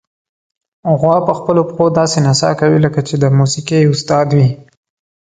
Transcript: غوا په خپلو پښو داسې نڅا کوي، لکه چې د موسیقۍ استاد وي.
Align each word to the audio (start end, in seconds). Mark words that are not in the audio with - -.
غوا 0.99 1.17
په 1.27 1.33
خپلو 1.39 1.61
پښو 1.69 1.85
داسې 1.99 2.17
نڅا 2.25 2.51
کوي، 2.61 2.77
لکه 2.85 2.99
چې 3.07 3.15
د 3.17 3.25
موسیقۍ 3.37 3.81
استاد 3.93 4.27
وي. 4.37 4.47